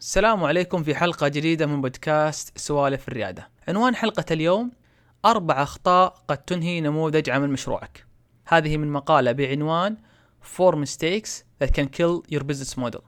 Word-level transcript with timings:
السلام 0.00 0.44
عليكم 0.44 0.82
في 0.82 0.94
حلقة 0.94 1.28
جديدة 1.28 1.66
من 1.66 1.80
بودكاست 1.80 2.58
سوالف 2.58 3.08
الريادة. 3.08 3.48
عنوان 3.68 3.94
حلقة 3.94 4.24
اليوم 4.30 4.70
أربع 5.24 5.62
أخطاء 5.62 6.14
قد 6.28 6.38
تنهي 6.38 6.80
نموذج 6.80 7.30
عمل 7.30 7.50
مشروعك. 7.50 8.06
هذه 8.46 8.76
من 8.76 8.92
مقالة 8.92 9.32
بعنوان 9.32 9.96
Four 10.56 10.74
Mistakes 10.74 11.30
That 11.64 11.68
Can 11.68 11.86
Kill 11.86 12.34
Your 12.34 12.42
Business 12.42 12.78
Model. 12.78 13.00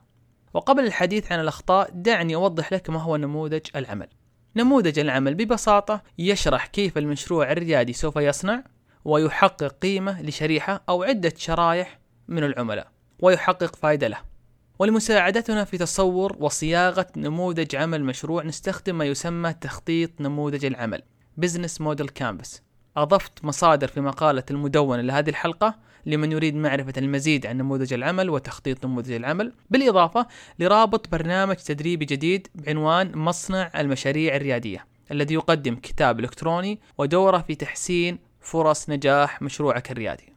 وقبل 0.53 0.85
الحديث 0.85 1.31
عن 1.31 1.39
الأخطاء 1.39 1.89
دعني 1.93 2.35
أوضح 2.35 2.73
لك 2.73 2.89
ما 2.89 2.99
هو 2.99 3.17
نموذج 3.17 3.65
العمل. 3.75 4.07
نموذج 4.55 4.99
العمل 4.99 5.35
ببساطة 5.35 6.01
يشرح 6.17 6.65
كيف 6.65 6.97
المشروع 6.97 7.51
الريادي 7.51 7.93
سوف 7.93 8.15
يصنع 8.15 8.63
ويحقق 9.05 9.77
قيمة 9.81 10.21
لشريحة 10.21 10.83
أو 10.89 11.03
عدة 11.03 11.33
شرائح 11.37 11.99
من 12.27 12.43
العملاء 12.43 12.87
ويحقق 13.19 13.75
فائدة 13.75 14.07
له. 14.07 14.30
ولمساعدتنا 14.81 15.63
في 15.63 15.77
تصور 15.77 16.37
وصياغة 16.39 17.07
نموذج 17.17 17.75
عمل 17.75 18.03
مشروع 18.03 18.43
نستخدم 18.43 18.97
ما 18.97 19.05
يسمى 19.05 19.53
تخطيط 19.53 20.21
نموذج 20.21 20.65
العمل 20.65 21.03
Business 21.41 21.83
Model 21.83 22.07
Canvas. 22.19 22.59
أضفت 22.97 23.45
مصادر 23.45 23.87
في 23.87 24.01
مقالة 24.01 24.43
المدونة 24.51 25.01
لهذه 25.01 25.29
الحلقة 25.29 25.75
لمن 26.05 26.31
يريد 26.31 26.55
معرفة 26.55 26.93
المزيد 26.97 27.45
عن 27.45 27.57
نموذج 27.57 27.93
العمل 27.93 28.29
وتخطيط 28.29 28.85
نموذج 28.85 29.11
العمل 29.11 29.53
بالإضافة 29.69 30.27
لرابط 30.59 31.09
برنامج 31.11 31.55
تدريبي 31.55 32.05
جديد 32.05 32.47
بعنوان 32.55 33.17
مصنع 33.17 33.71
المشاريع 33.75 34.35
الريادية 34.35 34.85
الذي 35.11 35.33
يقدم 35.33 35.75
كتاب 35.75 36.19
إلكتروني 36.19 36.79
ودورة 36.97 37.37
في 37.37 37.55
تحسين 37.55 38.19
فرص 38.39 38.89
نجاح 38.89 39.41
مشروعك 39.41 39.91
الريادي. 39.91 40.33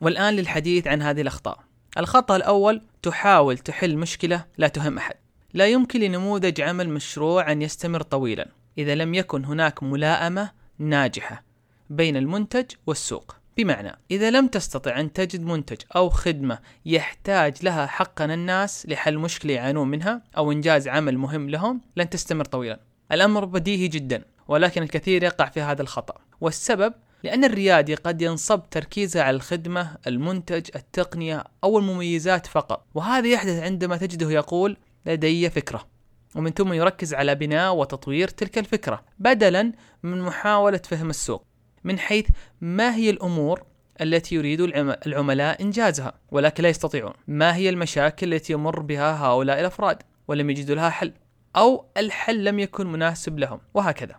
والآن 0.00 0.34
للحديث 0.34 0.86
عن 0.86 1.02
هذه 1.02 1.20
الأخطاء. 1.20 1.71
الخطأ 1.98 2.36
الأول 2.36 2.82
تحاول 3.02 3.58
تحل 3.58 3.96
مشكلة 3.96 4.44
لا 4.58 4.68
تهم 4.68 4.98
أحد. 4.98 5.14
لا 5.54 5.66
يمكن 5.66 6.00
لنموذج 6.00 6.60
عمل 6.60 6.88
مشروع 6.88 7.52
أن 7.52 7.62
يستمر 7.62 8.02
طويلا 8.02 8.48
إذا 8.78 8.94
لم 8.94 9.14
يكن 9.14 9.44
هناك 9.44 9.82
ملائمة 9.82 10.50
ناجحة 10.78 11.44
بين 11.90 12.16
المنتج 12.16 12.64
والسوق. 12.86 13.36
بمعنى 13.56 13.98
إذا 14.10 14.30
لم 14.30 14.46
تستطع 14.46 15.00
أن 15.00 15.12
تجد 15.12 15.44
منتج 15.44 15.76
أو 15.96 16.10
خدمة 16.10 16.58
يحتاج 16.86 17.54
لها 17.62 17.86
حقا 17.86 18.24
الناس 18.24 18.86
لحل 18.88 19.18
مشكلة 19.18 19.52
يعانون 19.52 19.88
منها 19.88 20.22
أو 20.36 20.52
إنجاز 20.52 20.88
عمل 20.88 21.18
مهم 21.18 21.50
لهم 21.50 21.80
لن 21.96 22.10
تستمر 22.10 22.44
طويلا. 22.44 22.80
الأمر 23.12 23.44
بديهي 23.44 23.88
جدا 23.88 24.24
ولكن 24.48 24.82
الكثير 24.82 25.22
يقع 25.22 25.48
في 25.48 25.60
هذا 25.60 25.82
الخطأ. 25.82 26.14
والسبب 26.40 26.94
لأن 27.22 27.44
الريادي 27.44 27.94
قد 27.94 28.22
ينصب 28.22 28.62
تركيزه 28.70 29.22
على 29.22 29.36
الخدمة، 29.36 29.96
المنتج، 30.06 30.68
التقنية 30.74 31.44
أو 31.64 31.78
المميزات 31.78 32.46
فقط، 32.46 32.86
وهذا 32.94 33.28
يحدث 33.28 33.62
عندما 33.62 33.96
تجده 33.96 34.30
يقول 34.30 34.76
لدي 35.06 35.50
فكرة، 35.50 35.86
ومن 36.34 36.50
ثم 36.50 36.72
يركز 36.72 37.14
على 37.14 37.34
بناء 37.34 37.74
وتطوير 37.74 38.28
تلك 38.28 38.58
الفكرة، 38.58 39.04
بدلا 39.18 39.72
من 40.02 40.20
محاولة 40.20 40.80
فهم 40.84 41.10
السوق، 41.10 41.44
من 41.84 41.98
حيث 41.98 42.26
ما 42.60 42.94
هي 42.94 43.10
الأمور 43.10 43.62
التي 44.00 44.34
يريد 44.34 44.60
العملاء 45.06 45.62
إنجازها 45.62 46.12
ولكن 46.30 46.62
لا 46.62 46.68
يستطيعون، 46.68 47.12
ما 47.26 47.56
هي 47.56 47.68
المشاكل 47.68 48.34
التي 48.34 48.52
يمر 48.52 48.80
بها 48.80 49.24
هؤلاء 49.24 49.60
الأفراد؟ 49.60 50.02
ولم 50.28 50.50
يجدوا 50.50 50.76
لها 50.76 50.90
حل، 50.90 51.12
أو 51.56 51.84
الحل 51.96 52.44
لم 52.44 52.58
يكن 52.58 52.92
مناسب 52.92 53.38
لهم، 53.38 53.60
وهكذا. 53.74 54.16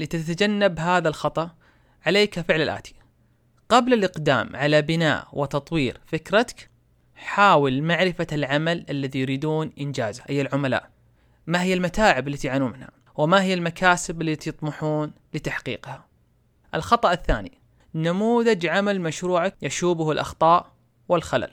لتتجنب 0.00 0.78
هذا 0.78 1.08
الخطأ 1.08 1.50
عليك 2.06 2.40
فعل 2.40 2.62
الآتي. 2.62 2.94
قبل 3.68 3.94
الإقدام 3.94 4.56
على 4.56 4.82
بناء 4.82 5.28
وتطوير 5.32 6.00
فكرتك 6.06 6.70
حاول 7.14 7.82
معرفة 7.82 8.26
العمل 8.32 8.86
الذي 8.90 9.18
يريدون 9.20 9.72
إنجازه. 9.80 10.22
أي 10.30 10.40
العملاء. 10.40 10.90
ما 11.46 11.62
هي 11.62 11.74
المتاعب 11.74 12.28
التي 12.28 12.48
يعانون 12.48 12.72
منها؟ 12.72 12.90
وما 13.14 13.42
هي 13.42 13.54
المكاسب 13.54 14.22
التي 14.22 14.50
يطمحون 14.50 15.12
لتحقيقها؟ 15.34 16.06
الخطأ 16.74 17.12
الثاني 17.12 17.58
نموذج 17.94 18.66
عمل 18.66 19.00
مشروعك 19.00 19.56
يشوبه 19.62 20.12
الأخطاء 20.12 20.72
والخلل. 21.08 21.50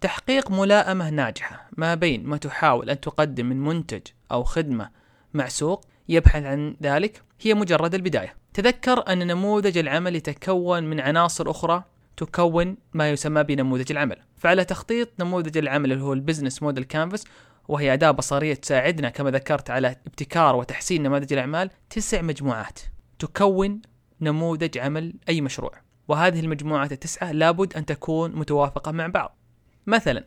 تحقيق 0.00 0.50
ملائمة 0.50 1.10
ناجحة 1.10 1.68
ما 1.76 1.94
بين 1.94 2.24
ما 2.24 2.36
تحاول 2.36 2.90
أن 2.90 3.00
تقدم 3.00 3.46
من 3.46 3.64
منتج 3.64 4.02
أو 4.32 4.44
خدمة 4.44 4.90
مع 5.34 5.48
سوق 5.48 5.84
يبحث 6.08 6.44
عن 6.44 6.76
ذلك 6.82 7.22
هي 7.40 7.54
مجرد 7.54 7.94
البداية. 7.94 8.34
تذكر 8.54 9.12
أن 9.12 9.26
نموذج 9.26 9.78
العمل 9.78 10.16
يتكون 10.16 10.84
من 10.84 11.00
عناصر 11.00 11.50
أخرى 11.50 11.84
تكون 12.16 12.76
ما 12.94 13.10
يسمى 13.10 13.42
بنموذج 13.42 13.92
العمل. 13.92 14.16
فعلى 14.36 14.64
تخطيط 14.64 15.08
نموذج 15.20 15.58
العمل 15.58 15.92
اللي 15.92 16.04
هو 16.04 16.12
ال 16.12 16.18
business 16.18 16.62
model 16.62 16.84
canvas 16.84 17.24
وهي 17.68 17.92
أداة 17.92 18.10
بصرية 18.10 18.54
تساعدنا 18.54 19.08
كما 19.08 19.30
ذكرت 19.30 19.70
على 19.70 19.96
ابتكار 20.06 20.56
وتحسين 20.56 21.02
نماذج 21.02 21.32
الأعمال 21.32 21.70
تسع 21.90 22.22
مجموعات 22.22 22.78
تكون 23.18 23.82
نموذج 24.20 24.78
عمل 24.78 25.14
أي 25.28 25.40
مشروع. 25.40 25.72
وهذه 26.08 26.40
المجموعات 26.40 26.92
التسعة 26.92 27.32
لابد 27.32 27.76
أن 27.76 27.86
تكون 27.86 28.36
متوافقة 28.36 28.92
مع 28.92 29.06
بعض. 29.06 29.38
مثلا 29.86 30.24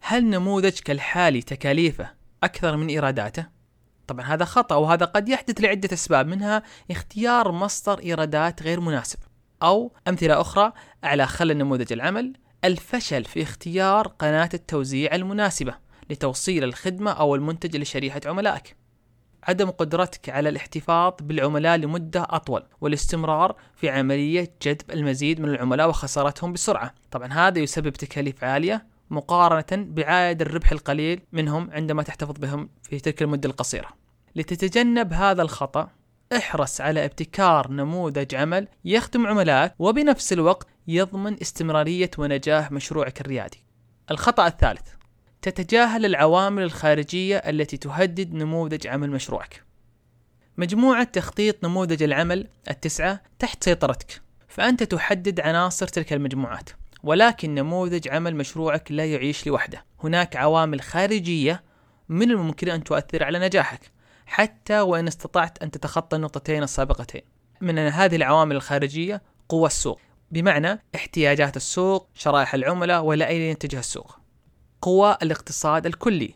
هل 0.00 0.24
نموذجك 0.24 0.90
الحالي 0.90 1.42
تكاليفه 1.42 2.10
أكثر 2.42 2.76
من 2.76 2.88
إيراداته؟ 2.88 3.59
طبعا 4.10 4.26
هذا 4.26 4.44
خطأ 4.44 4.76
وهذا 4.76 5.04
قد 5.04 5.28
يحدث 5.28 5.60
لعدة 5.60 5.88
أسباب 5.92 6.26
منها 6.26 6.62
اختيار 6.90 7.52
مصدر 7.52 7.98
إيرادات 7.98 8.62
غير 8.62 8.80
مناسب 8.80 9.18
أو 9.62 9.92
أمثلة 10.08 10.40
أخرى 10.40 10.72
على 11.04 11.26
خلل 11.26 11.58
نموذج 11.58 11.92
العمل 11.92 12.32
الفشل 12.64 13.24
في 13.24 13.42
اختيار 13.42 14.08
قناة 14.08 14.48
التوزيع 14.54 15.14
المناسبة 15.14 15.74
لتوصيل 16.10 16.64
الخدمة 16.64 17.10
أو 17.10 17.34
المنتج 17.34 17.76
لشريحة 17.76 18.20
عملائك. 18.26 18.76
عدم 19.42 19.70
قدرتك 19.70 20.28
على 20.28 20.48
الاحتفاظ 20.48 21.12
بالعملاء 21.20 21.76
لمدة 21.76 22.26
أطول 22.30 22.62
والاستمرار 22.80 23.56
في 23.74 23.90
عملية 23.90 24.52
جذب 24.62 24.90
المزيد 24.90 25.40
من 25.40 25.48
العملاء 25.48 25.88
وخسارتهم 25.88 26.52
بسرعة. 26.52 26.94
طبعا 27.10 27.32
هذا 27.32 27.58
يسبب 27.58 27.92
تكاليف 27.92 28.44
عالية 28.44 28.86
مقارنة 29.10 29.84
بعائد 29.84 30.40
الربح 30.40 30.72
القليل 30.72 31.20
منهم 31.32 31.70
عندما 31.70 32.02
تحتفظ 32.02 32.38
بهم 32.38 32.68
في 32.82 33.00
تلك 33.00 33.22
المدة 33.22 33.48
القصيرة. 33.48 33.88
لتتجنب 34.36 35.12
هذا 35.12 35.42
الخطأ 35.42 35.90
احرص 36.36 36.80
على 36.80 37.04
ابتكار 37.04 37.72
نموذج 37.72 38.34
عمل 38.34 38.68
يخدم 38.84 39.26
عملائك 39.26 39.72
وبنفس 39.78 40.32
الوقت 40.32 40.68
يضمن 40.88 41.36
استمرارية 41.42 42.10
ونجاح 42.18 42.72
مشروعك 42.72 43.20
الريادي. 43.20 43.64
الخطأ 44.10 44.46
الثالث 44.46 44.88
تتجاهل 45.42 46.04
العوامل 46.06 46.62
الخارجية 46.62 47.36
التي 47.36 47.76
تهدد 47.76 48.34
نموذج 48.34 48.86
عمل 48.86 49.10
مشروعك. 49.10 49.64
مجموعة 50.56 51.04
تخطيط 51.04 51.64
نموذج 51.64 52.02
العمل 52.02 52.48
التسعة 52.70 53.22
تحت 53.38 53.64
سيطرتك، 53.64 54.22
فأنت 54.48 54.82
تحدد 54.82 55.40
عناصر 55.40 55.88
تلك 55.88 56.12
المجموعات. 56.12 56.70
ولكن 57.02 57.54
نموذج 57.54 58.08
عمل 58.08 58.36
مشروعك 58.36 58.92
لا 58.92 59.06
يعيش 59.06 59.46
لوحده. 59.46 59.84
هناك 60.04 60.36
عوامل 60.36 60.80
خارجية 60.80 61.62
من 62.08 62.30
الممكن 62.30 62.68
أن 62.68 62.84
تؤثر 62.84 63.24
على 63.24 63.38
نجاحك 63.38 63.90
حتى 64.26 64.80
وإن 64.80 65.06
استطعت 65.06 65.62
أن 65.62 65.70
تتخطى 65.70 66.16
النقطتين 66.16 66.62
السابقتين. 66.62 67.22
من 67.60 67.78
هذه 67.78 68.16
العوامل 68.16 68.56
الخارجية 68.56 69.22
قوى 69.48 69.66
السوق 69.66 70.00
بمعنى 70.30 70.82
احتياجات 70.94 71.56
السوق 71.56 72.08
شرائح 72.14 72.54
العملاء 72.54 73.04
وإلى 73.04 73.26
أين 73.26 73.40
يتجه 73.40 73.78
السوق. 73.78 74.18
قوى 74.82 75.16
الاقتصاد 75.22 75.86
الكلي 75.86 76.34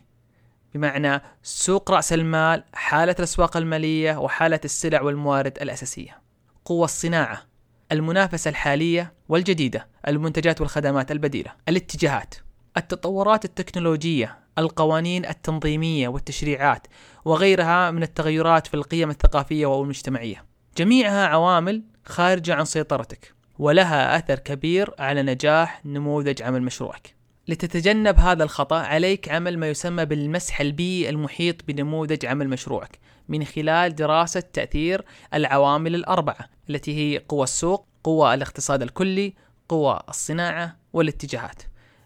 بمعنى 0.73 1.21
سوق 1.43 1.91
رأس 1.91 2.13
المال 2.13 2.63
حالة 2.73 3.15
الأسواق 3.19 3.57
المالية 3.57 4.17
وحالة 4.17 4.59
السلع 4.65 5.01
والموارد 5.01 5.57
الأساسية. 5.61 6.21
قوى 6.65 6.85
الصناعة 6.85 7.41
المنافسة 7.91 8.49
الحالية 8.49 9.13
والجديدة 9.29 9.87
المنتجات 10.07 10.61
والخدمات 10.61 11.11
البديلة 11.11 11.51
الاتجاهات 11.69 12.35
التطورات 12.77 13.45
التكنولوجية 13.45 14.39
القوانين 14.57 15.25
التنظيمية 15.25 16.07
والتشريعات 16.07 16.87
وغيرها 17.25 17.91
من 17.91 18.03
التغيرات 18.03 18.67
في 18.67 18.73
القيم 18.73 19.09
الثقافية 19.09 19.65
والمجتمعية. 19.65 20.45
جميعها 20.77 21.27
عوامل 21.27 21.83
خارجة 22.05 22.55
عن 22.55 22.65
سيطرتك 22.65 23.33
ولها 23.59 24.17
أثر 24.17 24.39
كبير 24.39 24.93
على 24.99 25.21
نجاح 25.21 25.85
نموذج 25.85 26.41
عمل 26.41 26.61
مشروعك. 26.61 27.15
لتتجنب 27.47 28.19
هذا 28.19 28.43
الخطأ 28.43 28.75
عليك 28.75 29.29
عمل 29.29 29.57
ما 29.57 29.69
يسمى 29.69 30.05
بالمسح 30.05 30.61
البيئي 30.61 31.09
المحيط 31.09 31.65
بنموذج 31.67 32.25
عمل 32.25 32.49
مشروعك 32.49 32.99
من 33.29 33.43
خلال 33.43 33.95
دراسة 33.95 34.39
تأثير 34.39 35.05
العوامل 35.33 35.95
الأربعة 35.95 36.49
التي 36.69 36.97
هي 36.97 37.21
قوى 37.29 37.43
السوق، 37.43 37.87
قوى 38.03 38.33
الاقتصاد 38.33 38.81
الكلي، 38.81 39.33
قوى 39.69 39.99
الصناعة 40.09 40.77
والاتجاهات. 40.93 41.61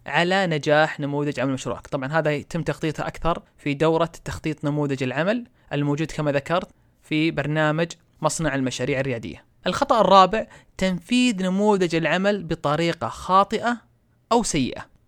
على 0.06 0.48
نجاح 0.48 1.00
نموذج 1.00 1.40
عمل 1.40 1.54
مشروعك. 1.54 1.88
طبعا 1.88 2.08
هذا 2.12 2.32
يتم 2.32 2.64
تخطيطه 2.64 3.08
أكثر 3.08 3.42
في 3.58 3.74
دورة 3.74 4.12
تخطيط 4.26 4.66
نموذج 4.66 5.04
العمل 5.04 5.46
الموجود 5.74 6.12
كما 6.12 6.32
ذكرت 6.32 6.70
في 7.04 7.32
برنامج 7.32 7.88
مصنع 8.22 8.56
المشاريع 8.56 9.00
الريادية. 9.00 9.46
الخطأ 9.68 10.02
الرابع 10.02 10.48
تنفيذ 10.78 11.44
نموذج 11.44 11.96
العمل 11.96 12.44
بطريقة 12.44 13.08
خاطئة 13.08 13.78
أو 14.32 14.44
سيئة. 14.44 14.99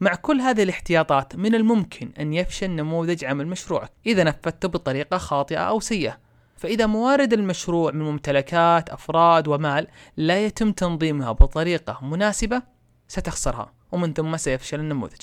مع 0.00 0.14
كل 0.14 0.40
هذه 0.40 0.62
الاحتياطات 0.62 1.36
من 1.36 1.54
الممكن 1.54 2.10
أن 2.20 2.32
يفشل 2.32 2.70
نموذج 2.70 3.24
عمل 3.24 3.46
مشروعك 3.46 3.90
إذا 4.06 4.24
نفذته 4.24 4.68
بطريقة 4.68 5.18
خاطئة 5.18 5.58
أو 5.58 5.80
سيئة. 5.80 6.18
فإذا 6.56 6.86
موارد 6.86 7.32
المشروع 7.32 7.92
من 7.92 8.02
ممتلكات 8.02 8.90
أفراد 8.90 9.48
ومال 9.48 9.86
لا 10.16 10.44
يتم 10.44 10.72
تنظيمها 10.72 11.32
بطريقة 11.32 11.98
مناسبة 12.02 12.62
ستخسرها 13.08 13.72
ومن 13.92 14.12
ثم 14.12 14.36
سيفشل 14.36 14.80
النموذج. 14.80 15.22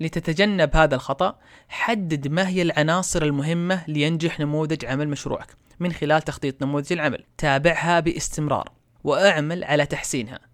لتتجنب 0.00 0.76
هذا 0.76 0.94
الخطأ 0.94 1.38
حدد 1.68 2.28
ما 2.28 2.48
هي 2.48 2.62
العناصر 2.62 3.22
المهمة 3.22 3.84
لينجح 3.88 4.40
نموذج 4.40 4.84
عمل 4.84 5.08
مشروعك 5.08 5.56
من 5.80 5.92
خلال 5.92 6.22
تخطيط 6.22 6.62
نموذج 6.62 6.92
العمل. 6.92 7.24
تابعها 7.38 8.00
باستمرار 8.00 8.68
وأعمل 9.04 9.64
على 9.64 9.86
تحسينها. 9.86 10.51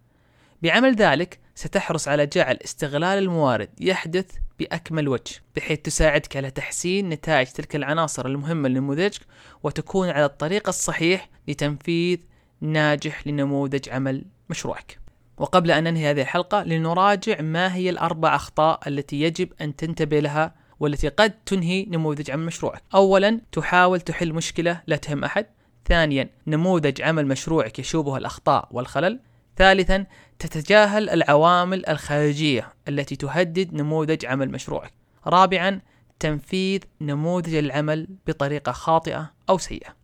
بعمل 0.63 0.95
ذلك 0.95 1.39
ستحرص 1.55 2.09
على 2.09 2.27
جعل 2.27 2.59
استغلال 2.65 3.19
الموارد 3.19 3.69
يحدث 3.81 4.27
بأكمل 4.59 5.09
وجه 5.09 5.35
بحيث 5.57 5.79
تساعدك 5.79 6.37
على 6.37 6.51
تحسين 6.51 7.09
نتائج 7.09 7.47
تلك 7.47 7.77
العناصر 7.77 8.27
المهمة 8.27 8.69
لنموذجك 8.69 9.21
وتكون 9.63 10.09
على 10.11 10.25
الطريق 10.25 10.69
الصحيح 10.69 11.31
لتنفيذ 11.49 12.19
ناجح 12.61 13.27
لنموذج 13.27 13.89
عمل 13.89 14.25
مشروعك. 14.51 14.99
وقبل 15.39 15.71
أن 15.71 15.85
ننهي 15.85 16.11
هذه 16.11 16.21
الحلقة 16.21 16.63
لنراجع 16.63 17.41
ما 17.41 17.75
هي 17.75 17.91
الأربع 17.91 18.35
أخطاء 18.37 18.81
التي 18.87 19.21
يجب 19.21 19.49
أن 19.61 19.77
تنتبه 19.77 20.21
لها 20.21 20.55
والتي 20.81 21.09
قد 21.09 21.31
تنهي 21.31 21.85
نموذج 21.85 22.31
عمل 22.31 22.45
مشروعك. 22.47 22.83
أولا 22.95 23.41
تحاول 23.53 24.01
تحل 24.01 24.33
مشكلة 24.33 24.81
لا 24.87 24.97
تهم 24.97 25.25
أحد. 25.25 25.47
ثانيا 25.89 26.31
نموذج 26.47 27.03
عمل 27.03 27.27
مشروعك 27.27 27.79
يشوبه 27.79 28.17
الأخطاء 28.17 28.69
والخلل. 28.71 29.21
ثالثا 29.59 30.07
تتجاهل 30.39 31.11
العوامل 31.11 31.89
الخارجية 31.89 32.69
التي 32.89 33.17
تهدد 33.17 33.75
نموذج 33.75 34.27
عمل 34.27 34.51
مشروعك 34.51 34.93
رابعا 35.27 35.81
تنفيذ 36.21 36.81
نموذج 37.01 37.55
العمل 37.55 38.09
بطريقة 38.27 38.73
خاطئة 38.73 39.31
أو 39.49 39.59
سيئة. 39.59 39.97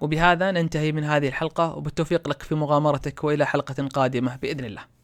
وبهذا 0.00 0.50
ننتهي 0.50 0.92
من 0.92 1.04
هذه 1.04 1.28
الحلقة 1.28 1.74
وبالتوفيق 1.74 2.28
لك 2.28 2.42
في 2.42 2.54
مغامرتك 2.54 3.24
وإلى 3.24 3.46
حلقة 3.46 3.88
قادمة 3.88 4.36
بإذن 4.36 4.64
الله. 4.64 4.84